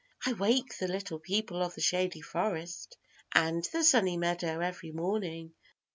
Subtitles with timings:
[0.25, 2.97] I wake the Little People of the Shady Forest
[3.35, 5.53] and the Sunny Meadow every morning.